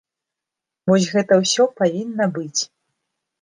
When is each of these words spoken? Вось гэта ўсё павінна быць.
Вось 0.91 1.09
гэта 1.17 1.37
ўсё 1.43 1.67
павінна 1.83 2.25
быць. 2.39 2.61